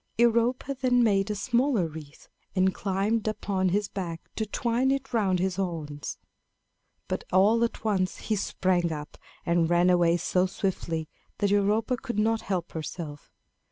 Europa 0.17 0.73
then 0.81 1.03
made 1.03 1.29
a 1.29 1.35
smaller 1.35 1.85
wreath, 1.87 2.27
and 2.55 2.73
climbed 2.73 3.27
upon 3.27 3.69
his 3.69 3.87
back 3.87 4.31
to 4.35 4.47
twine 4.47 4.89
it 4.89 5.13
round 5.13 5.37
his 5.37 5.57
horns. 5.57 6.17
But 7.07 7.23
all 7.31 7.63
at 7.63 7.83
once 7.83 8.17
he 8.17 8.35
sprang 8.35 8.91
up, 8.91 9.15
and 9.45 9.69
ran 9.69 9.91
away 9.91 10.17
so 10.17 10.47
swiftly 10.47 11.07
that 11.37 11.51
Europa 11.51 11.97
could 11.97 12.17
not 12.17 12.41
help 12.41 12.71
herself. 12.71 13.31